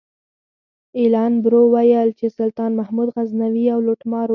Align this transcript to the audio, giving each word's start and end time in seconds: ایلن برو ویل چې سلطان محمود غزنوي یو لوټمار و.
ایلن 0.97 1.33
برو 1.43 1.61
ویل 1.73 2.09
چې 2.19 2.25
سلطان 2.37 2.71
محمود 2.79 3.07
غزنوي 3.15 3.63
یو 3.71 3.79
لوټمار 3.87 4.27
و. 4.29 4.29